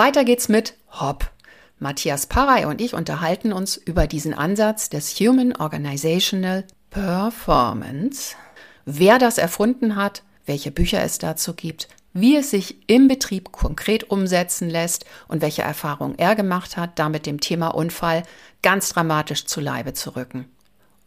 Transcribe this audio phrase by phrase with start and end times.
[0.00, 1.30] Weiter geht's mit Hop.
[1.78, 8.34] Matthias Parey und ich unterhalten uns über diesen Ansatz des Human Organizational Performance,
[8.86, 14.08] wer das erfunden hat, welche Bücher es dazu gibt, wie es sich im Betrieb konkret
[14.10, 18.22] umsetzen lässt und welche Erfahrungen er gemacht hat, damit dem Thema Unfall
[18.62, 20.46] ganz dramatisch zu Leibe zu rücken.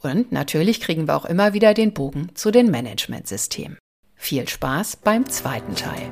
[0.04, 3.80] Und natürlich kriegen wir auch immer wieder den Bogen zu den Managementsystemen.
[4.16, 6.12] Viel Spaß beim zweiten Teil.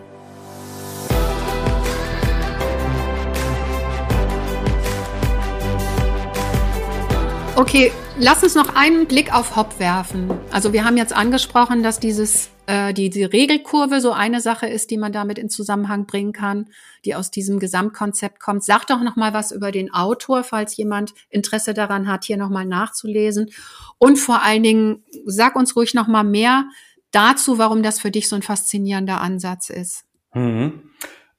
[7.57, 10.31] Okay, lass uns noch einen Blick auf Hop werfen.
[10.51, 14.89] Also wir haben jetzt angesprochen, dass dieses äh, die, die Regelkurve so eine Sache ist,
[14.89, 16.69] die man damit in Zusammenhang bringen kann,
[17.03, 18.63] die aus diesem Gesamtkonzept kommt.
[18.63, 22.49] Sag doch noch mal was über den Autor, falls jemand Interesse daran hat, hier noch
[22.49, 23.51] mal nachzulesen.
[23.97, 26.65] Und vor allen Dingen sag uns ruhig noch mal mehr
[27.11, 30.05] dazu, warum das für dich so ein faszinierender Ansatz ist.
[30.33, 30.89] Mhm.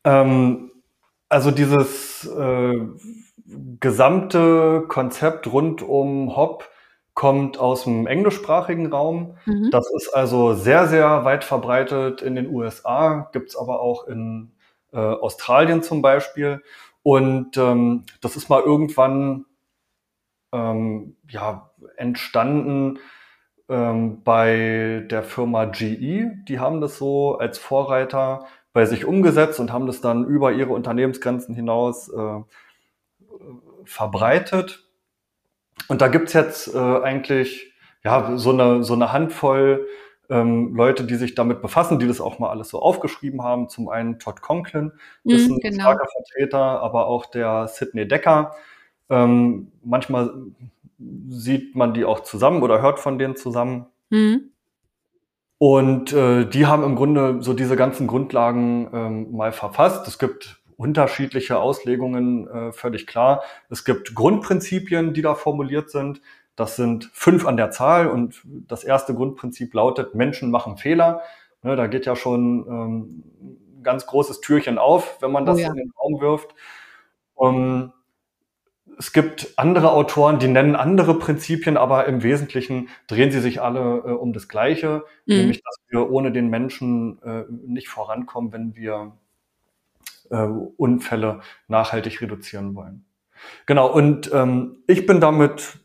[0.04, 0.70] Ähm,
[1.30, 2.76] also dieses äh
[3.80, 6.68] gesamte Konzept rund um Hop
[7.14, 9.36] kommt aus dem englischsprachigen Raum.
[9.44, 9.70] Mhm.
[9.70, 14.52] Das ist also sehr, sehr weit verbreitet in den USA, gibt's aber auch in
[14.92, 16.62] äh, Australien zum Beispiel.
[17.02, 19.44] Und ähm, das ist mal irgendwann
[20.52, 22.98] ähm, ja, entstanden
[23.68, 26.30] ähm, bei der Firma GE.
[26.48, 30.72] Die haben das so als Vorreiter bei sich umgesetzt und haben das dann über ihre
[30.72, 32.40] Unternehmensgrenzen hinaus äh,
[33.84, 34.84] verbreitet.
[35.88, 37.72] Und da gibt's jetzt äh, eigentlich
[38.04, 39.86] ja so eine, so eine Handvoll
[40.30, 43.68] ähm, Leute, die sich damit befassen, die das auch mal alles so aufgeschrieben haben.
[43.68, 44.92] Zum einen Todd Conklin
[45.24, 45.82] ist mm, ein genau.
[45.82, 48.54] starker Vertreter, aber auch der Sidney Decker.
[49.10, 50.32] Ähm, manchmal
[51.28, 53.86] sieht man die auch zusammen oder hört von denen zusammen.
[54.10, 54.36] Mm.
[55.58, 60.08] Und äh, die haben im Grunde so diese ganzen Grundlagen ähm, mal verfasst.
[60.08, 63.42] Es gibt unterschiedliche Auslegungen, äh, völlig klar.
[63.70, 66.20] Es gibt Grundprinzipien, die da formuliert sind.
[66.56, 71.22] Das sind fünf an der Zahl und das erste Grundprinzip lautet, Menschen machen Fehler.
[71.62, 73.22] Ne, da geht ja schon ähm,
[73.78, 75.68] ein ganz großes Türchen auf, wenn man das oh ja.
[75.68, 76.54] in den Raum wirft.
[77.34, 77.92] Um,
[78.98, 84.02] es gibt andere Autoren, die nennen andere Prinzipien, aber im Wesentlichen drehen sie sich alle
[84.04, 85.36] äh, um das Gleiche, mhm.
[85.36, 89.16] nämlich dass wir ohne den Menschen äh, nicht vorankommen, wenn wir
[90.32, 93.04] äh, Unfälle nachhaltig reduzieren wollen.
[93.66, 95.78] Genau, und ähm, ich bin damit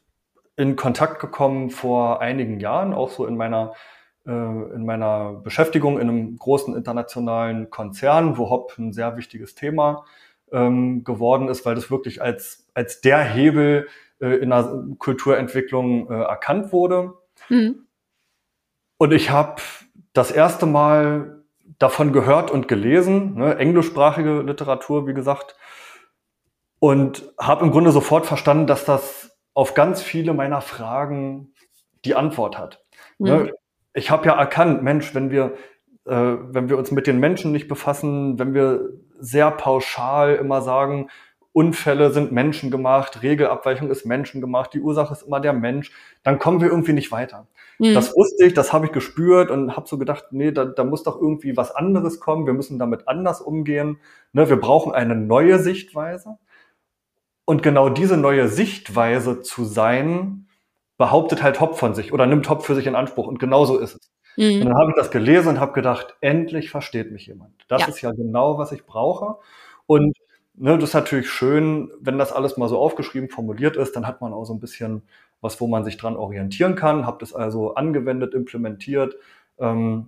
[0.55, 3.73] in Kontakt gekommen vor einigen Jahren, auch so in meiner,
[4.25, 10.05] äh, in meiner Beschäftigung in einem großen internationalen Konzern, wo Hop ein sehr wichtiges Thema
[10.51, 13.87] ähm, geworden ist, weil das wirklich als, als der Hebel
[14.19, 17.13] äh, in der Kulturentwicklung äh, erkannt wurde.
[17.49, 17.87] Mhm.
[18.97, 19.61] Und ich habe
[20.13, 21.36] das erste Mal
[21.79, 25.55] davon gehört und gelesen, ne, englischsprachige Literatur, wie gesagt,
[26.79, 31.53] und habe im Grunde sofort verstanden, dass das auf ganz viele meiner Fragen
[32.05, 32.83] die Antwort hat.
[33.17, 33.45] Ne, mhm.
[33.45, 33.51] Ne,
[33.93, 35.55] ich habe ja erkannt, Mensch, wenn wir,
[36.05, 38.89] äh, wenn wir uns mit den Menschen nicht befassen, wenn wir
[39.19, 41.09] sehr pauschal immer sagen,
[41.57, 45.91] Unfälle sind menschengemacht, Regelabweichung ist menschengemacht, die Ursache ist immer der Mensch,
[46.21, 47.47] dann kommen wir irgendwie nicht weiter.
[47.79, 47.95] Mhm.
[47.95, 51.01] Das wusste ich, das habe ich gespürt und habe so gedacht, nee, da, da muss
[51.01, 53.97] doch irgendwie was anderes kommen, wir müssen damit anders umgehen.
[54.33, 56.37] Ne, wir brauchen eine neue Sichtweise.
[57.43, 60.45] Und genau diese neue Sichtweise zu sein,
[60.99, 63.25] behauptet halt Hop von sich oder nimmt Hop für sich in Anspruch.
[63.25, 64.11] Und genau so ist es.
[64.35, 64.61] Mhm.
[64.61, 67.65] Und dann habe ich das gelesen und habe gedacht, endlich versteht mich jemand.
[67.67, 67.87] Das ja.
[67.87, 69.37] ist ja genau, was ich brauche.
[69.87, 70.15] Und
[70.57, 74.21] ne, das ist natürlich schön, wenn das alles mal so aufgeschrieben, formuliert ist, dann hat
[74.21, 75.03] man auch so ein bisschen
[75.41, 77.05] was, wo man sich dran orientieren kann.
[77.05, 79.15] Habe das also angewendet, implementiert.
[79.59, 80.07] Ähm,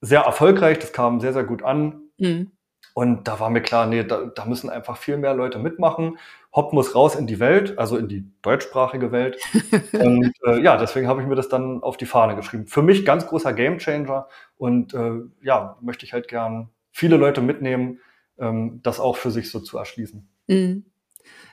[0.00, 2.00] sehr erfolgreich, das kam sehr, sehr gut an.
[2.18, 2.52] Mhm.
[2.94, 6.18] Und da war mir klar, nee, da, da müssen einfach viel mehr Leute mitmachen.
[6.52, 9.38] Hop muss raus in die Welt, also in die deutschsprachige Welt.
[9.92, 12.66] und äh, ja, deswegen habe ich mir das dann auf die Fahne geschrieben.
[12.66, 14.28] Für mich ganz großer Gamechanger
[14.58, 18.00] und äh, ja, möchte ich halt gern viele Leute mitnehmen,
[18.38, 20.28] ähm, das auch für sich so zu erschließen.
[20.48, 20.84] Mhm.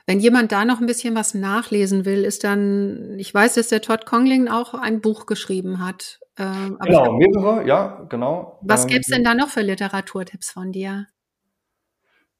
[0.06, 3.82] Wenn jemand da noch ein bisschen was nachlesen will, ist dann, ich weiß, dass der
[3.82, 6.20] Todd Congling auch ein Buch geschrieben hat.
[6.36, 8.58] Ähm, genau, mehrere, ja, genau.
[8.62, 11.06] Was ähm, gäbe es denn da noch für Literaturtipps von dir?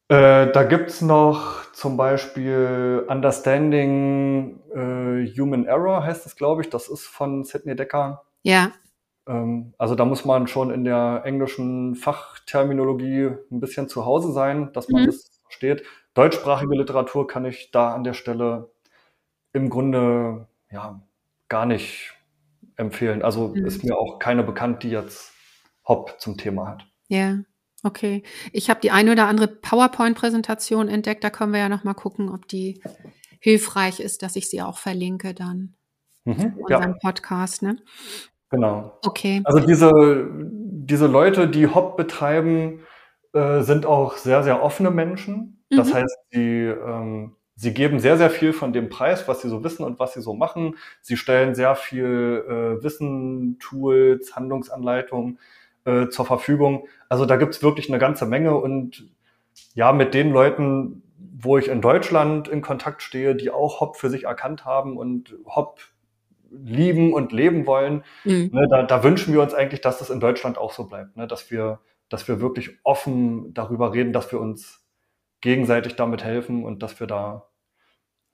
[0.09, 6.71] Äh, da gibt's noch zum Beispiel Understanding äh, Human Error, heißt es, glaube ich.
[6.71, 8.25] Das ist von Sidney Decker.
[8.43, 8.73] Ja.
[9.27, 14.73] Ähm, also da muss man schon in der englischen Fachterminologie ein bisschen zu Hause sein,
[14.73, 15.07] dass man mhm.
[15.07, 15.85] das versteht.
[16.15, 18.71] Deutschsprachige Literatur kann ich da an der Stelle
[19.53, 21.03] im Grunde ja
[21.49, 22.15] gar nicht
[22.77, 23.23] empfehlen.
[23.23, 23.67] Also mhm.
[23.67, 25.33] ist mir auch keine bekannt, die jetzt
[25.87, 26.87] Hop zum Thema hat.
[27.09, 27.39] Ja,
[27.83, 28.23] okay.
[28.53, 31.25] Ich habe die eine oder andere PowerPoint-Präsentation entdeckt.
[31.25, 32.83] Da können wir ja noch mal gucken, ob die
[33.41, 35.75] hilfreich ist, dass ich sie auch verlinke dann
[36.25, 36.99] mhm, unserem ja.
[37.01, 37.63] Podcast.
[37.63, 37.77] Ne?
[38.51, 38.99] Genau.
[39.05, 39.43] Okay.
[39.45, 42.81] Also diese, diese Leute, die Hop betreiben,
[43.33, 45.65] äh, sind auch sehr, sehr offene Menschen.
[45.71, 45.95] Das mhm.
[45.95, 49.85] heißt, die ähm, Sie geben sehr, sehr viel von dem Preis, was Sie so wissen
[49.85, 50.77] und was Sie so machen.
[51.03, 55.39] Sie stellen sehr viel äh, Wissen, Tools, Handlungsanleitungen
[55.85, 56.89] äh, zur Verfügung.
[57.11, 59.05] Also da gibt's wirklich eine ganze Menge und
[59.75, 64.09] ja, mit den Leuten, wo ich in Deutschland in Kontakt stehe, die auch Hop für
[64.09, 65.81] sich erkannt haben und Hop
[66.51, 68.51] lieben und leben wollen, mhm.
[68.53, 71.27] ne, da, da wünschen wir uns eigentlich, dass das in Deutschland auch so bleibt, ne,
[71.27, 74.85] dass wir, dass wir wirklich offen darüber reden, dass wir uns
[75.41, 77.47] gegenseitig damit helfen und dass wir da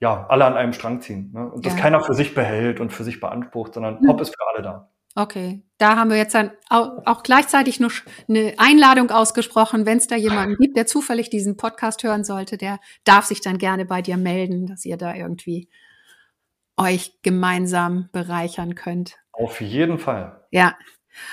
[0.00, 1.32] ja, alle an einem Strang ziehen.
[1.32, 1.50] Ne?
[1.50, 1.70] Und ja.
[1.70, 4.08] dass keiner für sich behält und für sich beansprucht, sondern hm.
[4.08, 4.90] Hop ist für alle da.
[5.18, 7.90] Okay, da haben wir jetzt dann auch gleichzeitig noch
[8.28, 12.80] eine Einladung ausgesprochen, wenn es da jemanden gibt, der zufällig diesen Podcast hören sollte, der
[13.04, 15.70] darf sich dann gerne bei dir melden, dass ihr da irgendwie
[16.76, 19.16] euch gemeinsam bereichern könnt.
[19.32, 20.46] Auf jeden Fall.
[20.50, 20.76] Ja,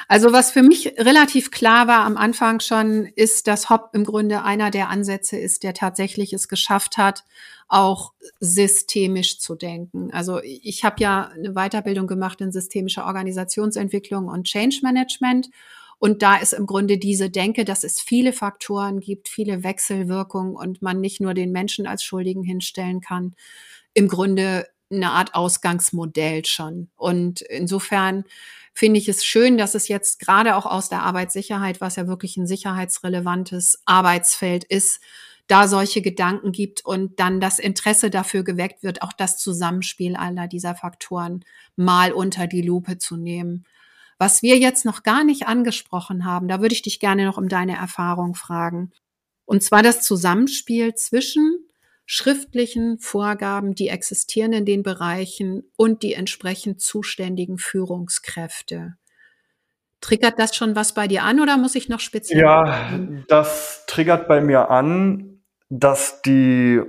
[0.07, 4.43] also was für mich relativ klar war am Anfang schon, ist, dass Hop im Grunde
[4.43, 7.23] einer der Ansätze ist, der tatsächlich es geschafft hat,
[7.67, 10.11] auch systemisch zu denken.
[10.11, 15.49] Also ich habe ja eine Weiterbildung gemacht in systemischer Organisationsentwicklung und Change Management.
[15.99, 20.81] Und da ist im Grunde diese Denke, dass es viele Faktoren gibt, viele Wechselwirkungen und
[20.81, 23.35] man nicht nur den Menschen als Schuldigen hinstellen kann.
[23.93, 26.89] Im Grunde eine Art Ausgangsmodell schon.
[26.95, 28.25] Und insofern
[28.73, 32.37] finde ich es schön, dass es jetzt gerade auch aus der Arbeitssicherheit, was ja wirklich
[32.37, 34.99] ein sicherheitsrelevantes Arbeitsfeld ist,
[35.47, 40.47] da solche Gedanken gibt und dann das Interesse dafür geweckt wird, auch das Zusammenspiel aller
[40.47, 41.43] dieser Faktoren
[41.75, 43.65] mal unter die Lupe zu nehmen.
[44.17, 47.49] Was wir jetzt noch gar nicht angesprochen haben, da würde ich dich gerne noch um
[47.49, 48.91] deine Erfahrung fragen.
[49.45, 51.67] Und zwar das Zusammenspiel zwischen
[52.05, 58.95] schriftlichen Vorgaben, die existieren in den Bereichen und die entsprechend zuständigen Führungskräfte.
[60.01, 62.41] Triggert das schon was bei dir an oder muss ich noch speziell?
[62.41, 66.81] Ja, das triggert bei mir an, dass die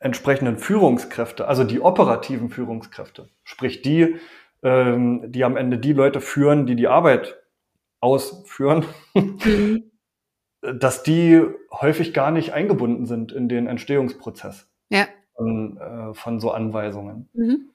[0.00, 4.16] entsprechenden Führungskräfte, also die operativen Führungskräfte, sprich die,
[4.62, 7.36] ähm, die am Ende die Leute führen, die die Arbeit
[8.00, 9.84] ausführen, mhm
[10.62, 11.42] dass die
[11.72, 15.06] häufig gar nicht eingebunden sind in den Entstehungsprozess ja.
[15.34, 17.28] von, äh, von so Anweisungen.
[17.32, 17.70] Mhm.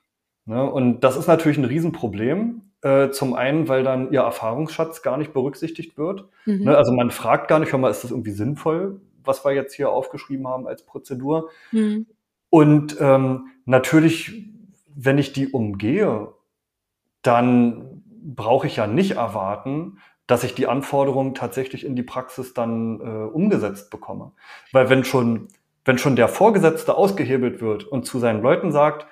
[0.46, 0.70] Ne?
[0.70, 2.62] Und das ist natürlich ein Riesenproblem.
[2.82, 6.26] Äh, zum einen, weil dann ihr Erfahrungsschatz gar nicht berücksichtigt wird.
[6.46, 6.66] Mhm.
[6.66, 6.78] Ne?
[6.78, 9.90] Also man fragt gar nicht, hör mal, ist das irgendwie sinnvoll, was wir jetzt hier
[9.90, 11.50] aufgeschrieben haben als Prozedur?
[11.72, 12.06] Mhm.
[12.52, 14.46] Und ähm, natürlich,
[14.94, 16.28] wenn ich die umgehe,
[17.24, 23.00] dann brauche ich ja nicht erwarten, dass ich die Anforderungen tatsächlich in die Praxis dann
[23.00, 24.32] äh, umgesetzt bekomme.
[24.72, 25.48] Weil wenn schon,
[25.84, 29.05] wenn schon der Vorgesetzte ausgehebelt wird und zu seinen Leuten sagt,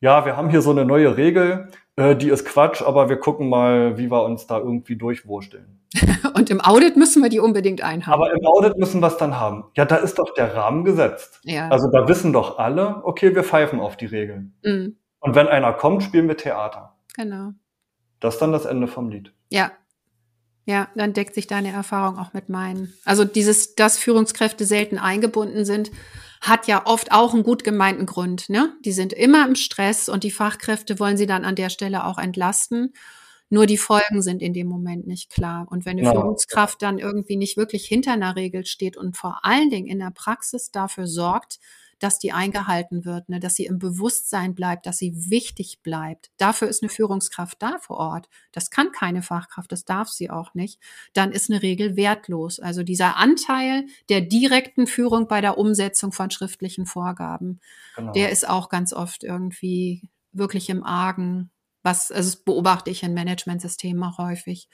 [0.00, 3.48] ja, wir haben hier so eine neue Regel, äh, die ist Quatsch, aber wir gucken
[3.48, 5.80] mal, wie wir uns da irgendwie durchwursteln.
[6.34, 8.14] und im Audit müssen wir die unbedingt einhaben.
[8.14, 9.64] Aber im Audit müssen wir es dann haben.
[9.76, 11.40] Ja, da ist doch der Rahmen gesetzt.
[11.44, 11.68] Ja.
[11.68, 14.54] Also da wissen doch alle, okay, wir pfeifen auf die Regeln.
[14.62, 14.96] Mhm.
[15.20, 16.96] Und wenn einer kommt, spielen wir Theater.
[17.16, 17.52] Genau.
[18.20, 19.32] Das ist dann das Ende vom Lied.
[19.50, 19.70] Ja,
[20.66, 22.94] ja, dann deckt sich deine Erfahrung auch mit meinen.
[23.04, 25.90] Also dieses, dass Führungskräfte selten eingebunden sind,
[26.40, 28.48] hat ja oft auch einen gut gemeinten Grund.
[28.48, 28.74] Ne?
[28.84, 32.18] Die sind immer im Stress und die Fachkräfte wollen sie dann an der Stelle auch
[32.18, 32.92] entlasten.
[33.50, 35.66] Nur die Folgen sind in dem Moment nicht klar.
[35.70, 36.12] Und wenn eine ja.
[36.12, 40.10] Führungskraft dann irgendwie nicht wirklich hinter einer Regel steht und vor allen Dingen in der
[40.10, 41.58] Praxis dafür sorgt,
[41.98, 46.30] dass die eingehalten wird, ne, dass sie im Bewusstsein bleibt, dass sie wichtig bleibt.
[46.36, 48.28] Dafür ist eine Führungskraft da vor Ort.
[48.52, 50.80] Das kann keine Fachkraft, das darf sie auch nicht.
[51.12, 52.60] Dann ist eine Regel wertlos.
[52.60, 57.60] Also dieser Anteil der direkten Führung bei der Umsetzung von schriftlichen Vorgaben,
[57.96, 58.12] genau.
[58.12, 61.50] der ist auch ganz oft irgendwie wirklich im Argen.
[61.82, 64.68] Was, also das beobachte ich in Managementsystemen auch häufig.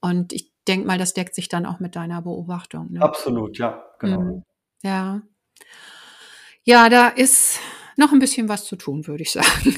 [0.00, 2.92] Und ich denke mal, das deckt sich dann auch mit deiner Beobachtung.
[2.92, 3.02] Ne?
[3.02, 4.20] Absolut, ja, genau.
[4.20, 4.42] Mhm.
[4.82, 5.22] Ja.
[6.64, 7.60] Ja, da ist
[7.96, 9.76] noch ein bisschen was zu tun, würde ich sagen.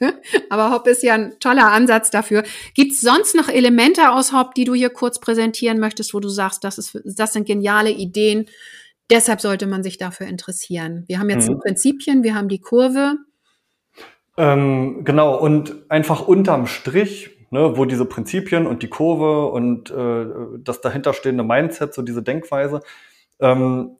[0.50, 2.42] Aber Hop ist ja ein toller Ansatz dafür.
[2.74, 6.28] Gibt es sonst noch Elemente aus Hop, die du hier kurz präsentieren möchtest, wo du
[6.28, 8.46] sagst, das, ist, das sind geniale Ideen,
[9.10, 11.04] deshalb sollte man sich dafür interessieren?
[11.06, 11.54] Wir haben jetzt mhm.
[11.54, 13.16] die Prinzipien, wir haben die Kurve.
[14.36, 20.26] Ähm, genau, und einfach unterm Strich, ne, wo diese Prinzipien und die Kurve und äh,
[20.58, 22.82] das dahinterstehende Mindset, so diese Denkweise,
[23.40, 23.96] ähm,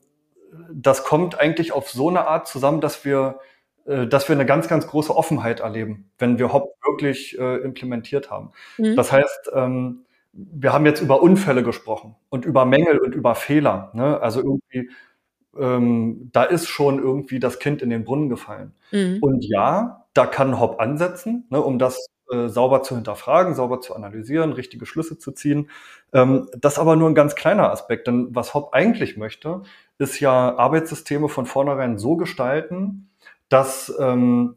[0.73, 3.39] das kommt eigentlich auf so eine Art zusammen, dass wir,
[3.85, 8.29] äh, dass wir eine ganz, ganz große Offenheit erleben, wenn wir Hop wirklich äh, implementiert
[8.29, 8.51] haben.
[8.77, 8.95] Mhm.
[8.95, 13.91] Das heißt, ähm, wir haben jetzt über Unfälle gesprochen und über Mängel und über Fehler.
[13.93, 14.21] Ne?
[14.21, 14.89] Also irgendwie,
[15.57, 18.73] ähm, da ist schon irgendwie das Kind in den Brunnen gefallen.
[18.91, 19.17] Mhm.
[19.21, 23.95] Und ja, da kann Hop ansetzen, ne, um das äh, sauber zu hinterfragen, sauber zu
[23.95, 25.69] analysieren, richtige Schlüsse zu ziehen.
[26.13, 29.63] Ähm, das ist aber nur ein ganz kleiner Aspekt, denn was Hop eigentlich möchte,
[29.97, 33.09] ist ja Arbeitssysteme von vornherein so gestalten,
[33.49, 34.55] dass ähm,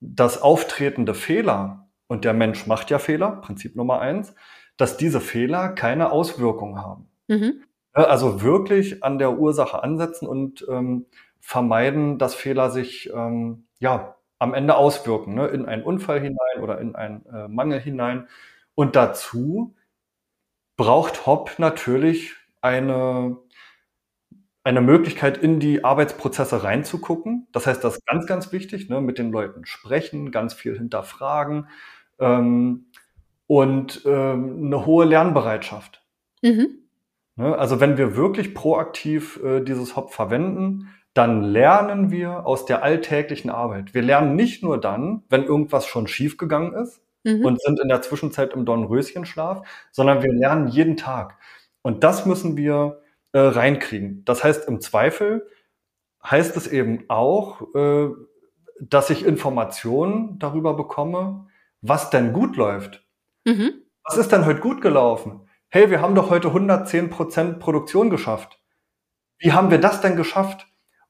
[0.00, 4.34] das auftretende Fehler, und der Mensch macht ja Fehler, Prinzip Nummer eins,
[4.76, 7.08] dass diese Fehler keine Auswirkungen haben.
[7.28, 7.62] Mhm.
[7.92, 11.06] Also wirklich an der Ursache ansetzen und ähm,
[11.40, 15.46] vermeiden, dass Fehler sich ähm, ja am Ende auswirken, ne?
[15.48, 18.28] in einen Unfall hinein oder in einen äh, Mangel hinein.
[18.74, 19.74] Und dazu
[20.76, 23.38] braucht Hop natürlich eine
[24.66, 27.46] eine Möglichkeit, in die Arbeitsprozesse reinzugucken.
[27.52, 29.00] Das heißt, das ist ganz, ganz wichtig, ne?
[29.00, 31.68] mit den Leuten sprechen, ganz viel hinterfragen
[32.18, 32.86] ähm,
[33.46, 36.04] und ähm, eine hohe Lernbereitschaft.
[36.42, 36.80] Mhm.
[37.36, 37.56] Ne?
[37.56, 43.48] Also wenn wir wirklich proaktiv äh, dieses Hop verwenden, dann lernen wir aus der alltäglichen
[43.48, 43.94] Arbeit.
[43.94, 47.42] Wir lernen nicht nur dann, wenn irgendwas schon schiefgegangen ist mhm.
[47.42, 51.38] und sind in der Zwischenzeit im Dornröschenschlaf, sondern wir lernen jeden Tag.
[51.80, 53.00] Und das müssen wir
[53.32, 54.26] äh, reinkriegen.
[54.26, 55.48] Das heißt, im Zweifel
[56.22, 58.08] heißt es eben auch, äh,
[58.78, 61.46] dass ich Informationen darüber bekomme,
[61.80, 63.06] was denn gut läuft.
[63.46, 63.72] Mhm.
[64.04, 65.48] Was ist denn heute gut gelaufen?
[65.70, 68.60] Hey, wir haben doch heute 110 Prozent Produktion geschafft.
[69.38, 70.66] Wie haben wir das denn geschafft?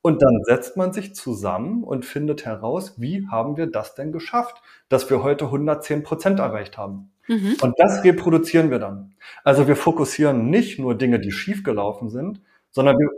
[0.06, 4.62] Und dann setzt man sich zusammen und findet heraus, wie haben wir das denn geschafft,
[4.88, 7.10] dass wir heute 110 Prozent erreicht haben.
[7.26, 7.56] Mhm.
[7.60, 9.16] Und das reproduzieren wir dann.
[9.42, 13.10] Also wir fokussieren nicht nur Dinge, die schiefgelaufen sind, sondern wir,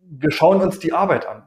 [0.00, 1.44] wir schauen uns die Arbeit an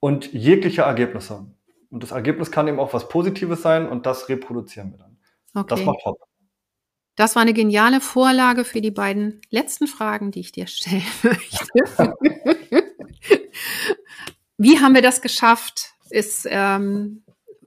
[0.00, 1.44] und jegliche Ergebnisse.
[1.90, 5.18] Und das Ergebnis kann eben auch was Positives sein und das reproduzieren wir dann.
[5.54, 5.74] Okay.
[5.74, 6.16] Das macht Hop.
[7.16, 12.14] Das war eine geniale Vorlage für die beiden letzten Fragen, die ich dir stellen möchte.
[14.60, 15.94] Wie haben wir das geschafft?
[16.10, 17.22] Ist ähm,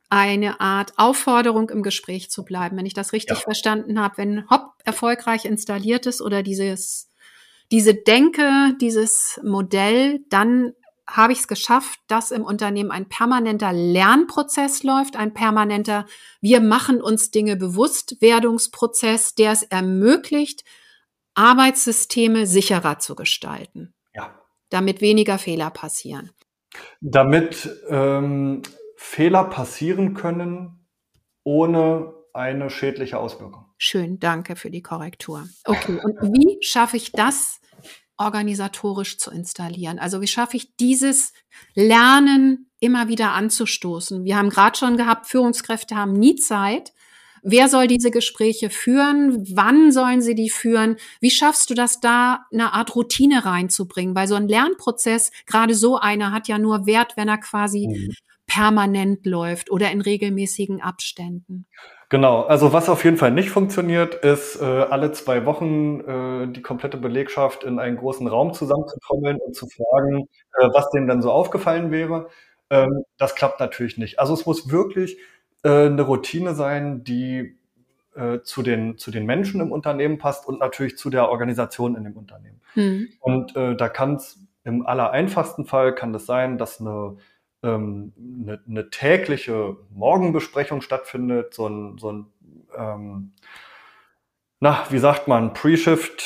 [0.09, 2.77] eine Art Aufforderung, im Gespräch zu bleiben.
[2.77, 3.43] Wenn ich das richtig ja.
[3.43, 7.09] verstanden habe, wenn Hop erfolgreich installiert ist oder dieses,
[7.71, 10.73] diese Denke, dieses Modell, dann
[11.07, 16.05] habe ich es geschafft, dass im Unternehmen ein permanenter Lernprozess läuft, ein permanenter
[16.41, 20.63] Wir machen uns Dinge bewusst Werdungsprozess, der es ermöglicht,
[21.33, 23.95] Arbeitssysteme sicherer zu gestalten.
[24.13, 24.39] Ja.
[24.69, 26.29] Damit weniger Fehler passieren.
[27.01, 28.61] Damit ähm,
[28.95, 30.87] Fehler passieren können
[31.43, 33.65] ohne eine schädliche Auswirkung.
[33.77, 35.47] Schön, danke für die Korrektur.
[35.65, 37.59] Okay, und wie schaffe ich das
[38.17, 39.99] organisatorisch zu installieren?
[39.99, 41.33] Also wie schaffe ich dieses
[41.75, 44.23] Lernen immer wieder anzustoßen?
[44.23, 46.93] Wir haben gerade schon gehabt, Führungskräfte haben nie Zeit.
[47.43, 49.45] Wer soll diese Gespräche führen?
[49.53, 50.97] Wann sollen sie die führen?
[51.19, 54.15] Wie schaffst du das da, eine Art Routine reinzubringen?
[54.15, 58.13] Weil so ein Lernprozess, gerade so einer, hat ja nur Wert, wenn er quasi mhm
[58.53, 61.65] permanent läuft oder in regelmäßigen Abständen.
[62.09, 66.61] Genau, also was auf jeden Fall nicht funktioniert, ist äh, alle zwei Wochen äh, die
[66.61, 70.27] komplette Belegschaft in einen großen Raum zusammenzutrommeln und zu fragen,
[70.59, 72.27] äh, was denen dann so aufgefallen wäre.
[72.69, 74.19] Ähm, das klappt natürlich nicht.
[74.19, 75.17] Also es muss wirklich
[75.69, 77.57] eine Routine sein, die
[78.15, 82.03] äh, zu, den, zu den Menschen im Unternehmen passt und natürlich zu der Organisation in
[82.03, 82.61] dem Unternehmen.
[82.75, 83.09] Mhm.
[83.19, 87.17] Und äh, da kann es im allereinfachsten Fall kann das sein, dass eine
[87.63, 92.25] ähm, eine, eine tägliche Morgenbesprechung stattfindet, so ein, so ein
[92.77, 93.33] ähm,
[94.59, 96.21] na, wie sagt man, Pre-Shift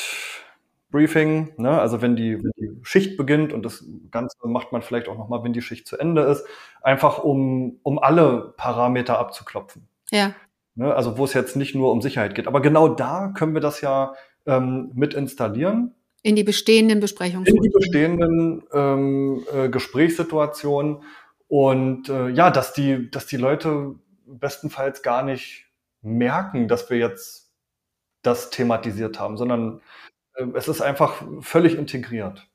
[0.90, 1.80] Briefing, ne?
[1.80, 5.44] also wenn die, wenn die Schicht beginnt und das Ganze macht man vielleicht auch nochmal,
[5.44, 6.44] wenn die Schicht zu Ende ist,
[6.80, 9.86] einfach um, um alle Parameter abzuklopfen.
[10.10, 10.34] Ja.
[10.74, 10.94] Ne?
[10.94, 12.46] Also wo es jetzt nicht nur um Sicherheit geht.
[12.46, 14.14] Aber genau da können wir das ja
[14.46, 15.94] ähm, mit installieren.
[16.22, 17.46] In die bestehenden Besprechungen.
[17.46, 21.02] In die bestehenden ähm, äh, Gesprächssituationen
[21.48, 23.94] und äh, ja, dass die, dass die Leute
[24.26, 25.66] bestenfalls gar nicht
[26.02, 27.50] merken, dass wir jetzt
[28.22, 29.80] das thematisiert haben, sondern
[30.54, 32.48] es ist einfach völlig integriert.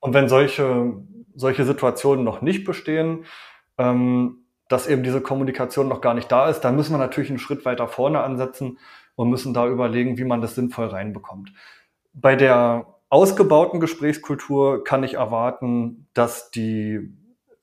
[0.00, 0.94] Und wenn solche,
[1.34, 3.24] solche Situationen noch nicht bestehen,
[3.78, 7.38] ähm, dass eben diese Kommunikation noch gar nicht da ist, dann müssen wir natürlich einen
[7.38, 8.78] Schritt weiter vorne ansetzen
[9.14, 11.52] und müssen da überlegen, wie man das sinnvoll reinbekommt.
[12.14, 17.14] Bei der ausgebauten Gesprächskultur kann ich erwarten, dass die,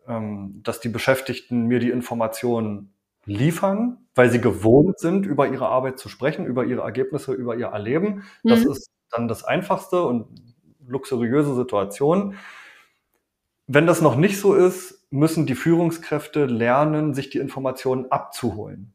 [0.08, 2.93] ähm, dass die Beschäftigten mir die Informationen
[3.25, 7.67] liefern, weil sie gewohnt sind, über ihre Arbeit zu sprechen, über ihre Ergebnisse, über ihr
[7.67, 8.24] Erleben.
[8.43, 8.72] Das mhm.
[8.72, 10.28] ist dann das einfachste und
[10.88, 12.36] luxuriöse Situation.
[13.68, 18.94] Wenn das noch nicht so ist, müssen die Führungskräfte lernen, sich die Informationen abzuholen.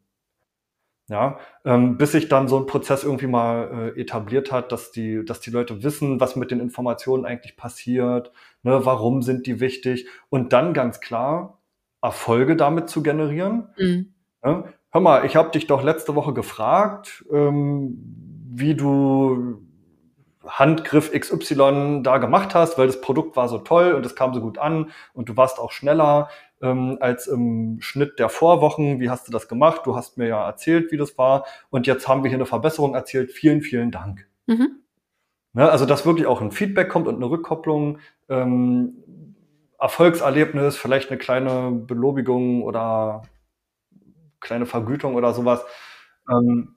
[1.09, 5.23] Ja, ähm, bis sich dann so ein Prozess irgendwie mal äh, etabliert hat, dass die,
[5.23, 10.09] dass die Leute wissen, was mit den Informationen eigentlich passiert, ne, warum sind die wichtig
[10.30, 11.61] und dann ganz klar
[12.00, 13.68] Erfolge damit zu generieren.
[13.76, 14.14] Mhm.
[14.42, 14.64] Ne?
[14.90, 17.99] Hör mal, ich habe dich doch letzte Woche gefragt, ähm,
[18.50, 19.61] wie du
[20.46, 24.40] Handgriff XY da gemacht hast, weil das Produkt war so toll und es kam so
[24.40, 26.28] gut an und du warst auch schneller
[26.62, 29.00] ähm, als im Schnitt der Vorwochen.
[29.00, 29.82] Wie hast du das gemacht?
[29.84, 31.44] Du hast mir ja erzählt, wie das war.
[31.70, 33.32] Und jetzt haben wir hier eine Verbesserung erzählt.
[33.32, 34.26] Vielen, vielen Dank.
[34.46, 34.80] Mhm.
[35.52, 37.98] Ne, also, dass wirklich auch ein Feedback kommt und eine Rückkopplung.
[38.28, 39.04] Ähm,
[39.78, 43.22] Erfolgserlebnis, vielleicht eine kleine Belobigung oder
[44.40, 45.64] kleine Vergütung oder sowas.
[46.30, 46.76] Ähm,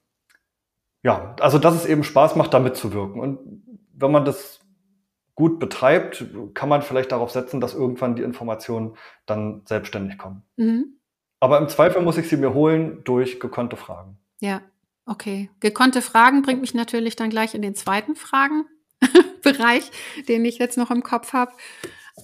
[1.03, 3.21] ja, also dass es eben Spaß macht, da mitzuwirken.
[3.21, 3.39] Und
[3.93, 4.59] wenn man das
[5.35, 6.25] gut betreibt,
[6.55, 10.43] kann man vielleicht darauf setzen, dass irgendwann die Informationen dann selbstständig kommen.
[10.55, 10.97] Mhm.
[11.39, 14.17] Aber im Zweifel muss ich sie mir holen durch gekonnte Fragen.
[14.39, 14.61] Ja,
[15.05, 15.51] okay.
[15.59, 19.91] Gekonnte Fragen bringt mich natürlich dann gleich in den zweiten Fragenbereich,
[20.27, 21.51] den ich jetzt noch im Kopf habe.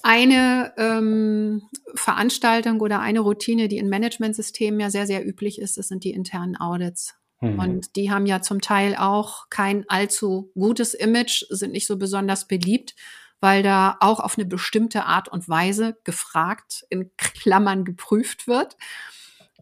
[0.01, 1.61] Eine ähm,
[1.93, 6.11] Veranstaltung oder eine Routine, die in Managementsystemen ja sehr, sehr üblich ist, das sind die
[6.11, 7.13] internen Audits.
[7.43, 7.59] Mhm.
[7.59, 12.47] Und die haben ja zum Teil auch kein allzu gutes Image, sind nicht so besonders
[12.47, 12.95] beliebt,
[13.41, 18.77] weil da auch auf eine bestimmte Art und Weise gefragt, in Klammern geprüft wird.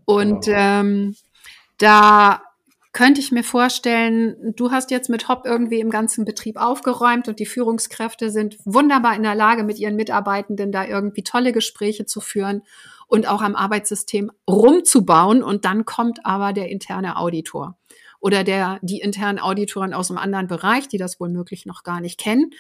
[0.06, 1.16] Und ähm,
[1.78, 2.44] da
[2.94, 7.40] könnte ich mir vorstellen, du hast jetzt mit Hop irgendwie im ganzen Betrieb aufgeräumt und
[7.40, 12.20] die Führungskräfte sind wunderbar in der Lage, mit ihren Mitarbeitenden da irgendwie tolle Gespräche zu
[12.20, 12.64] führen
[13.12, 15.44] und auch am Arbeitssystem rumzubauen.
[15.44, 17.78] Und dann kommt aber der interne Auditor
[18.22, 22.00] oder der, die internen Auditoren aus einem anderen Bereich, die das wohl möglich noch gar
[22.00, 22.52] nicht kennen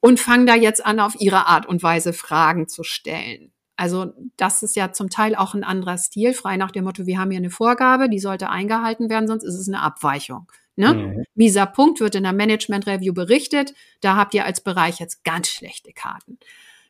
[0.00, 3.52] und fangen da jetzt an, auf ihre Art und Weise Fragen zu stellen.
[3.76, 7.18] Also das ist ja zum Teil auch ein anderer Stil, frei nach dem Motto, wir
[7.18, 10.50] haben hier eine Vorgabe, die sollte eingehalten werden, sonst ist es eine Abweichung.
[10.74, 10.94] Ne?
[10.94, 11.24] Mhm.
[11.34, 15.48] Dieser Punkt wird in der Management Review berichtet, da habt ihr als Bereich jetzt ganz
[15.48, 16.38] schlechte Karten.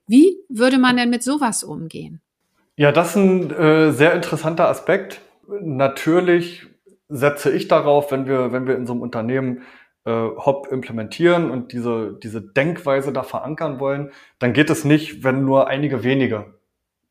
[0.07, 2.23] Wie würde man denn mit sowas umgehen?
[2.81, 5.21] Ja, das ist ein äh, sehr interessanter Aspekt.
[5.47, 6.67] Natürlich
[7.11, 9.65] setze ich darauf, wenn wir, wenn wir in so einem Unternehmen
[10.07, 15.45] äh, Hop implementieren und diese, diese Denkweise da verankern wollen, dann geht es nicht, wenn
[15.45, 16.55] nur einige wenige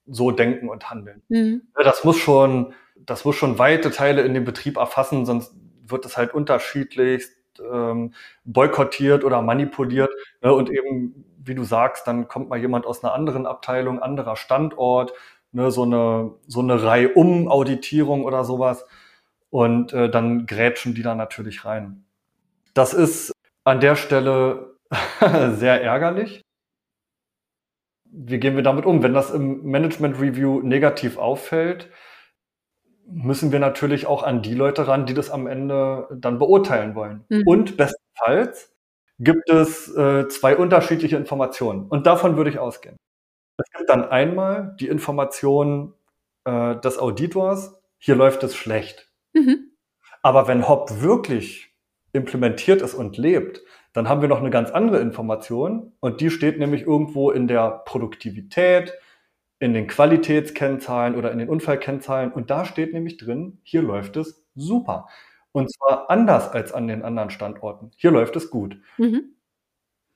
[0.08, 1.21] so denken und handeln.
[1.29, 1.62] Mhm.
[1.75, 5.53] Das muss schon, das muss schon weite Teile in dem Betrieb erfassen, sonst
[5.86, 7.27] wird es halt unterschiedlich
[7.71, 10.10] ähm, boykottiert oder manipuliert.
[10.41, 10.51] Ne?
[10.51, 15.13] Und eben, wie du sagst, dann kommt mal jemand aus einer anderen Abteilung, anderer Standort,
[15.51, 18.85] ne, so eine, so eine Reihe um Auditierung oder sowas.
[19.49, 22.05] Und äh, dann grätschen die da natürlich rein.
[22.73, 23.31] Das ist
[23.63, 24.75] an der Stelle
[25.55, 26.41] sehr ärgerlich.
[28.12, 29.03] Wie gehen wir damit um?
[29.03, 31.89] Wenn das im Management Review negativ auffällt,
[33.05, 37.25] müssen wir natürlich auch an die Leute ran, die das am Ende dann beurteilen wollen.
[37.29, 37.43] Mhm.
[37.45, 38.71] Und bestenfalls
[39.19, 41.88] gibt es äh, zwei unterschiedliche Informationen.
[41.88, 42.97] Und davon würde ich ausgehen.
[43.60, 45.93] Es gibt dann einmal die Information
[46.45, 49.12] äh, des Auditors, hier läuft es schlecht.
[49.34, 49.72] Mhm.
[50.22, 51.76] Aber wenn Hop wirklich
[52.13, 53.62] implementiert ist und lebt,
[53.93, 57.82] dann haben wir noch eine ganz andere Information und die steht nämlich irgendwo in der
[57.86, 58.93] Produktivität,
[59.60, 64.45] in den Qualitätskennzahlen oder in den Unfallkennzahlen und da steht nämlich drin, hier läuft es
[64.56, 65.08] super.
[65.52, 67.91] Und zwar anders als an den anderen Standorten.
[67.98, 68.80] Hier läuft es gut.
[68.98, 69.36] Mhm.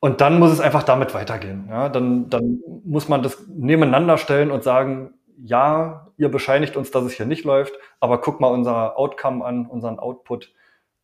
[0.03, 1.67] Und dann muss es einfach damit weitergehen.
[1.69, 7.05] Ja, dann, dann muss man das nebeneinander stellen und sagen, ja, ihr bescheinigt uns, dass
[7.05, 10.51] es hier nicht läuft, aber guck mal unser Outcome an, unseren Output,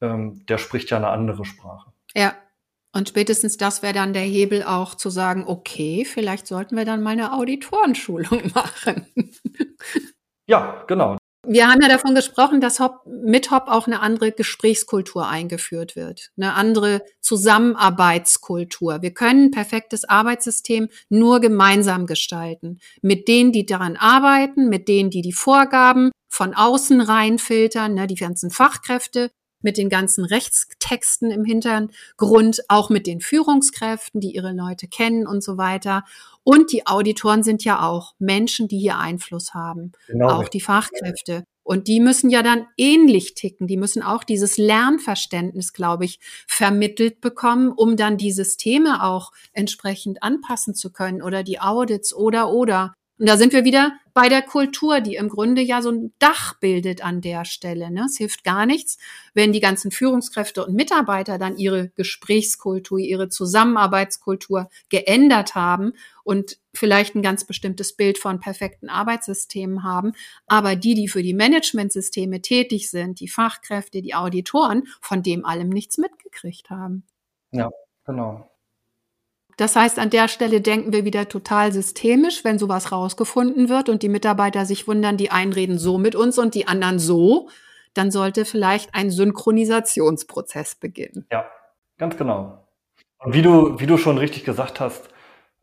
[0.02, 1.94] ähm, der spricht ja eine andere Sprache.
[2.14, 2.34] Ja.
[2.92, 7.02] Und spätestens das wäre dann der Hebel auch zu sagen, okay, vielleicht sollten wir dann
[7.02, 9.08] mal eine Auditorenschulung machen.
[10.46, 11.19] ja, genau.
[11.48, 16.32] Wir haben ja davon gesprochen, dass Hop, mit Hop auch eine andere Gesprächskultur eingeführt wird,
[16.38, 19.02] eine andere Zusammenarbeitskultur.
[19.02, 22.80] Wir können perfektes Arbeitssystem nur gemeinsam gestalten.
[23.02, 28.16] Mit denen, die daran arbeiten, mit denen, die die Vorgaben von außen reinfiltern, ne, die
[28.16, 34.88] ganzen Fachkräfte mit den ganzen Rechtstexten im Hintergrund, auch mit den Führungskräften, die ihre Leute
[34.88, 36.04] kennen und so weiter.
[36.44, 40.30] Und die Auditoren sind ja auch Menschen, die hier Einfluss haben, genau.
[40.30, 41.44] auch die Fachkräfte.
[41.70, 43.68] Und die müssen ja dann ähnlich ticken.
[43.68, 50.24] Die müssen auch dieses Lernverständnis, glaube ich, vermittelt bekommen, um dann die Systeme auch entsprechend
[50.24, 52.96] anpassen zu können oder die Audits oder oder.
[53.20, 56.60] Und da sind wir wieder bei der Kultur, die im Grunde ja so ein Dach
[56.60, 57.90] bildet an der Stelle.
[57.90, 58.04] Ne?
[58.04, 58.98] Es hilft gar nichts,
[59.34, 65.94] wenn die ganzen Führungskräfte und Mitarbeiter dann ihre Gesprächskultur, ihre Zusammenarbeitskultur geändert haben
[66.26, 70.12] und vielleicht ein ganz bestimmtes Bild von perfekten Arbeitssystemen haben.
[70.48, 75.70] Aber die, die für die Managementsysteme tätig sind, die Fachkräfte, die Auditoren, von dem allem
[75.70, 77.06] nichts mitgekriegt haben.
[77.52, 77.70] Ja,
[78.06, 78.49] genau.
[79.60, 84.04] Das heißt, an der Stelle denken wir wieder total systemisch, wenn sowas rausgefunden wird und
[84.04, 87.50] die Mitarbeiter sich wundern, die einen reden so mit uns und die anderen so,
[87.94, 91.26] dann sollte vielleicht ein Synchronisationsprozess beginnen.
[91.30, 91.46] Ja,
[91.98, 92.70] ganz genau.
[93.18, 95.10] Und wie du, wie du schon richtig gesagt hast,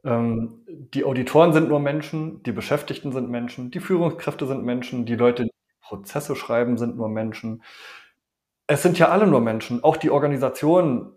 [0.04, 5.16] ähm, die Auditoren sind nur Menschen, die Beschäftigten sind Menschen, die Führungskräfte sind Menschen, die
[5.16, 7.62] Leute, die Prozesse schreiben, sind nur Menschen.
[8.66, 9.82] Es sind ja alle nur Menschen.
[9.82, 11.15] Auch die Organisation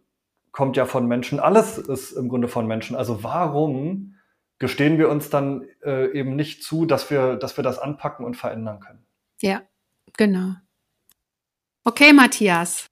[0.52, 2.96] kommt ja von Menschen, alles ist im Grunde von Menschen.
[2.96, 4.16] Also warum
[4.58, 8.36] gestehen wir uns dann äh, eben nicht zu, dass wir, dass wir das anpacken und
[8.36, 9.06] verändern können?
[9.42, 9.62] Ja,
[10.18, 10.56] genau.
[11.84, 12.88] Okay, Matthias.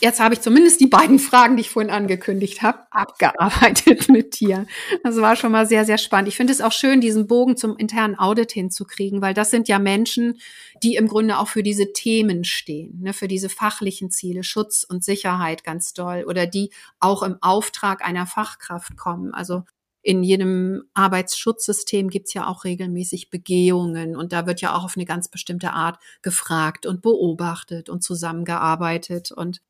[0.00, 4.66] Jetzt habe ich zumindest die beiden Fragen, die ich vorhin angekündigt habe, abgearbeitet mit dir.
[5.04, 6.28] Das war schon mal sehr, sehr spannend.
[6.28, 9.78] Ich finde es auch schön, diesen Bogen zum internen Audit hinzukriegen, weil das sind ja
[9.78, 10.40] Menschen,
[10.82, 15.04] die im Grunde auch für diese Themen stehen, ne, für diese fachlichen Ziele, Schutz und
[15.04, 19.32] Sicherheit ganz doll oder die auch im Auftrag einer Fachkraft kommen.
[19.32, 19.62] Also
[20.02, 25.06] in jedem Arbeitsschutzsystem gibt's ja auch regelmäßig Begehungen und da wird ja auch auf eine
[25.06, 29.62] ganz bestimmte Art gefragt und beobachtet und zusammengearbeitet und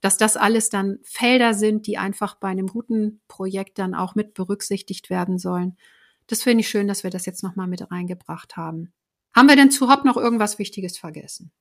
[0.00, 4.34] dass das alles dann Felder sind, die einfach bei einem guten Projekt dann auch mit
[4.34, 5.76] berücksichtigt werden sollen.
[6.26, 8.92] Das finde ich schön, dass wir das jetzt nochmal mit reingebracht haben.
[9.34, 11.52] Haben wir denn zu Hop noch irgendwas Wichtiges vergessen?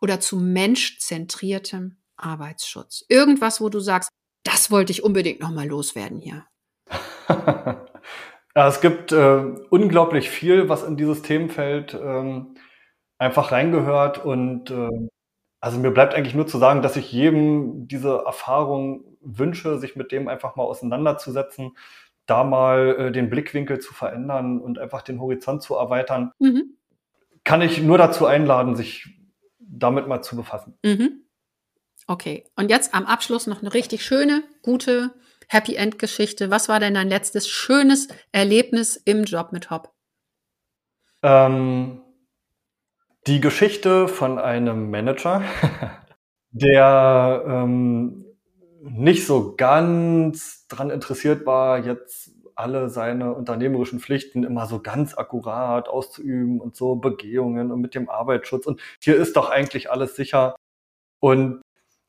[0.00, 3.04] Oder zu menschzentriertem Arbeitsschutz?
[3.08, 4.10] Irgendwas, wo du sagst,
[4.42, 6.46] das wollte ich unbedingt nochmal loswerden hier.
[7.28, 7.86] ja,
[8.68, 12.54] es gibt äh, unglaublich viel, was in dieses Themenfeld ähm,
[13.18, 14.88] einfach reingehört und äh,
[15.60, 20.10] also mir bleibt eigentlich nur zu sagen, dass ich jedem diese Erfahrung wünsche, sich mit
[20.10, 21.76] dem einfach mal auseinanderzusetzen,
[22.26, 26.32] da mal äh, den Blickwinkel zu verändern und einfach den Horizont zu erweitern.
[26.38, 26.76] Mhm.
[27.44, 29.08] Kann ich nur dazu einladen, sich
[29.58, 30.78] damit mal zu befassen.
[30.82, 31.24] Mhm.
[32.06, 35.14] Okay, und jetzt am Abschluss noch eine richtig schöne, gute
[35.48, 36.50] Happy End Geschichte.
[36.50, 39.92] Was war denn dein letztes schönes Erlebnis im Job mit Hop?
[41.22, 42.00] Ähm,
[43.26, 45.42] die Geschichte von einem Manager,
[46.50, 48.24] der ähm,
[48.82, 55.88] nicht so ganz dran interessiert war, jetzt alle seine unternehmerischen Pflichten immer so ganz akkurat
[55.88, 60.56] auszuüben und so Begehungen und mit dem Arbeitsschutz und hier ist doch eigentlich alles sicher.
[61.20, 61.62] Und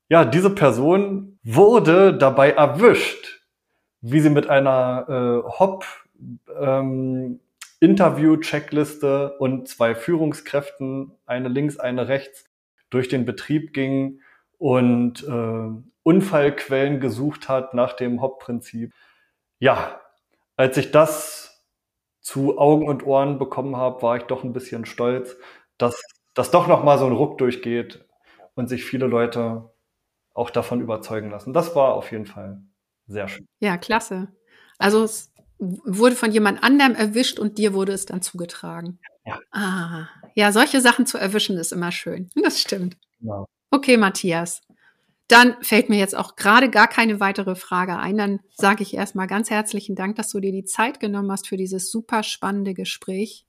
[0.09, 3.45] ja, diese Person wurde dabei erwischt,
[4.01, 5.85] wie sie mit einer äh, Hop
[6.59, 7.39] ähm,
[7.81, 12.45] Interview-Checkliste und zwei Führungskräften, eine links, eine rechts,
[12.89, 14.21] durch den Betrieb ging
[14.57, 18.93] und äh, Unfallquellen gesucht hat nach dem Hauptprinzip.
[19.59, 19.99] Ja,
[20.57, 21.65] als ich das
[22.19, 25.35] zu Augen und Ohren bekommen habe, war ich doch ein bisschen stolz,
[25.77, 25.99] dass
[26.33, 28.05] das doch noch mal so ein Ruck durchgeht
[28.55, 29.73] und sich viele Leute
[30.33, 31.53] auch davon überzeugen lassen.
[31.53, 32.61] Das war auf jeden Fall
[33.07, 33.47] sehr schön.
[33.59, 34.27] Ja, klasse.
[34.77, 38.99] Also es wurde von jemand anderem erwischt und dir wurde es dann zugetragen.
[39.25, 39.39] Ja.
[39.51, 42.29] Ah, ja, solche Sachen zu erwischen ist immer schön.
[42.43, 42.97] Das stimmt.
[43.19, 43.47] Genau.
[43.69, 44.61] Okay, Matthias.
[45.27, 48.17] Dann fällt mir jetzt auch gerade gar keine weitere Frage ein.
[48.17, 51.55] Dann sage ich erstmal ganz herzlichen Dank, dass du dir die Zeit genommen hast für
[51.55, 53.45] dieses super spannende Gespräch.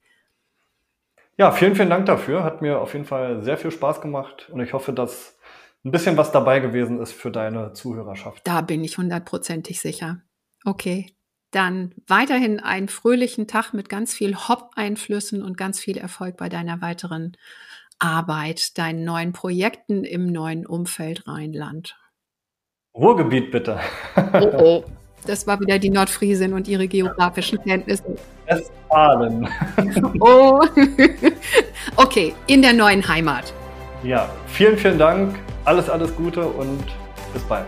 [1.35, 2.43] Ja, vielen, vielen Dank dafür.
[2.43, 5.37] Hat mir auf jeden Fall sehr viel Spaß gemacht und ich hoffe, dass
[5.83, 8.47] ein bisschen was dabei gewesen ist für deine Zuhörerschaft.
[8.47, 10.21] Da bin ich hundertprozentig sicher.
[10.63, 11.07] Okay,
[11.55, 16.81] dann weiterhin einen fröhlichen Tag mit ganz viel Hop-Einflüssen und ganz viel Erfolg bei deiner
[16.81, 17.37] weiteren
[17.99, 21.95] Arbeit, deinen neuen Projekten im neuen Umfeld Rheinland.
[22.95, 23.79] Ruhrgebiet bitte.
[24.15, 24.83] Oh, oh.
[25.25, 28.03] Das war wieder die Nordfriesin und ihre geografischen Kenntnisse.
[28.45, 29.47] Westfalen.
[30.19, 30.59] Oh.
[31.95, 33.53] Okay, in der neuen Heimat.
[34.03, 35.39] Ja, vielen, vielen Dank.
[35.63, 36.83] Alles, alles Gute und
[37.33, 37.67] bis bald.